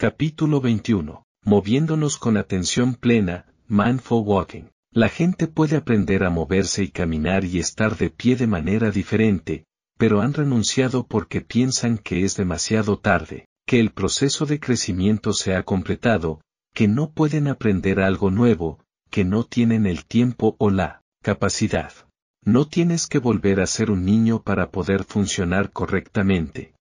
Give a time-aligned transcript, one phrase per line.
[0.00, 1.24] Capítulo 21.
[1.44, 4.66] Moviéndonos con atención plena, Mindful Walking.
[4.92, 9.64] La gente puede aprender a moverse y caminar y estar de pie de manera diferente,
[9.98, 15.56] pero han renunciado porque piensan que es demasiado tarde, que el proceso de crecimiento se
[15.56, 18.78] ha completado, que no pueden aprender algo nuevo,
[19.10, 21.92] que no tienen el tiempo o la capacidad.
[22.44, 26.72] No tienes que volver a ser un niño para poder funcionar correctamente.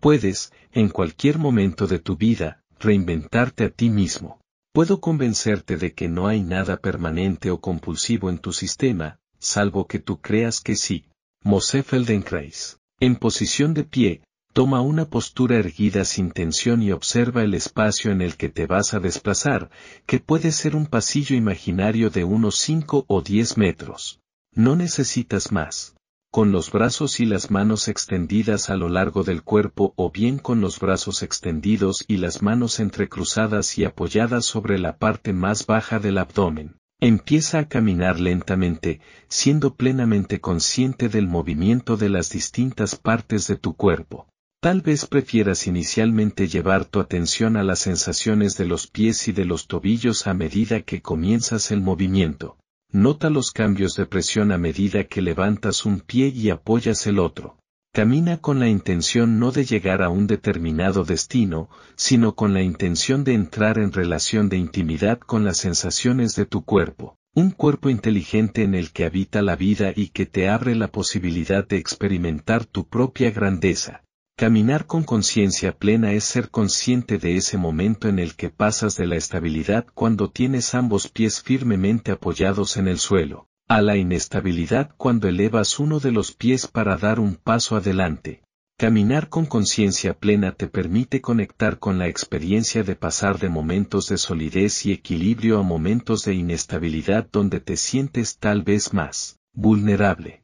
[0.00, 4.40] Puedes, en cualquier momento de tu vida, reinventarte a ti mismo.
[4.72, 9.98] Puedo convencerte de que no hay nada permanente o compulsivo en tu sistema, salvo que
[9.98, 11.04] tú creas que sí.
[11.42, 12.78] Mosé Feldenkrais.
[12.98, 18.22] En posición de pie, toma una postura erguida sin tensión y observa el espacio en
[18.22, 19.70] el que te vas a desplazar,
[20.06, 24.20] que puede ser un pasillo imaginario de unos 5 o 10 metros.
[24.54, 25.94] No necesitas más.
[26.32, 30.60] Con los brazos y las manos extendidas a lo largo del cuerpo o bien con
[30.60, 36.18] los brazos extendidos y las manos entrecruzadas y apoyadas sobre la parte más baja del
[36.18, 36.76] abdomen.
[37.00, 43.74] Empieza a caminar lentamente, siendo plenamente consciente del movimiento de las distintas partes de tu
[43.74, 44.28] cuerpo.
[44.60, 49.46] Tal vez prefieras inicialmente llevar tu atención a las sensaciones de los pies y de
[49.46, 52.56] los tobillos a medida que comienzas el movimiento.
[52.92, 57.56] Nota los cambios de presión a medida que levantas un pie y apoyas el otro.
[57.92, 63.22] Camina con la intención no de llegar a un determinado destino, sino con la intención
[63.22, 68.64] de entrar en relación de intimidad con las sensaciones de tu cuerpo, un cuerpo inteligente
[68.64, 72.88] en el que habita la vida y que te abre la posibilidad de experimentar tu
[72.88, 74.02] propia grandeza.
[74.40, 79.06] Caminar con conciencia plena es ser consciente de ese momento en el que pasas de
[79.06, 85.28] la estabilidad cuando tienes ambos pies firmemente apoyados en el suelo, a la inestabilidad cuando
[85.28, 88.40] elevas uno de los pies para dar un paso adelante.
[88.78, 94.16] Caminar con conciencia plena te permite conectar con la experiencia de pasar de momentos de
[94.16, 100.40] solidez y equilibrio a momentos de inestabilidad donde te sientes tal vez más vulnerable.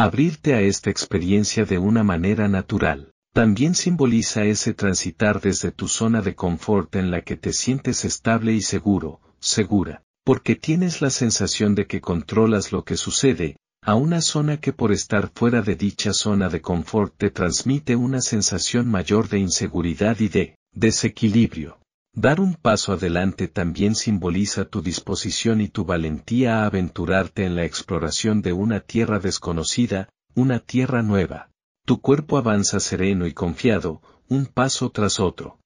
[0.00, 6.22] Abrirte a esta experiencia de una manera natural, también simboliza ese transitar desde tu zona
[6.22, 11.74] de confort en la que te sientes estable y seguro, segura, porque tienes la sensación
[11.74, 16.12] de que controlas lo que sucede, a una zona que por estar fuera de dicha
[16.12, 21.76] zona de confort te transmite una sensación mayor de inseguridad y de desequilibrio.
[22.20, 27.64] Dar un paso adelante también simboliza tu disposición y tu valentía a aventurarte en la
[27.64, 31.52] exploración de una tierra desconocida, una tierra nueva.
[31.86, 35.60] Tu cuerpo avanza sereno y confiado, un paso tras otro.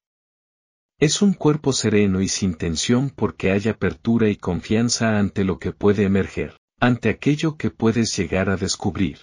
[1.01, 5.73] Es un cuerpo sereno y sin tensión porque hay apertura y confianza ante lo que
[5.73, 9.21] puede emerger, ante aquello que puedes llegar a descubrir.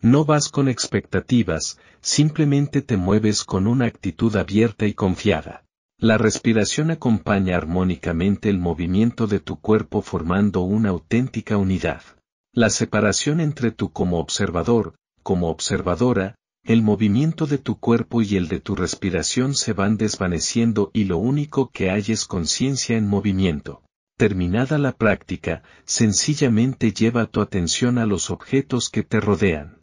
[0.00, 5.64] No vas con expectativas, simplemente te mueves con una actitud abierta y confiada.
[5.98, 12.02] La respiración acompaña armónicamente el movimiento de tu cuerpo formando una auténtica unidad.
[12.52, 16.34] La separación entre tú como observador, como observadora,
[16.64, 21.18] el movimiento de tu cuerpo y el de tu respiración se van desvaneciendo y lo
[21.18, 23.82] único que hay es conciencia en movimiento.
[24.16, 29.82] Terminada la práctica, sencillamente lleva tu atención a los objetos que te rodean.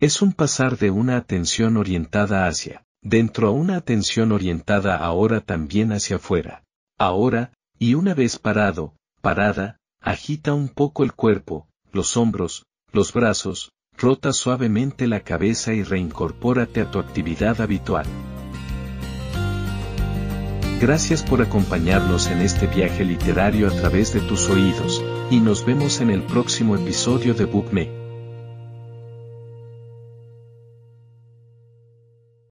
[0.00, 5.92] Es un pasar de una atención orientada hacia, dentro a una atención orientada ahora también
[5.92, 6.64] hacia afuera.
[6.98, 13.70] Ahora, y una vez parado, parada, agita un poco el cuerpo, los hombros, los brazos,
[14.00, 18.06] Rota suavemente la cabeza y reincorpórate a tu actividad habitual.
[20.80, 26.00] Gracias por acompañarnos en este viaje literario a través de tus oídos, y nos vemos
[26.00, 27.97] en el próximo episodio de Bookme.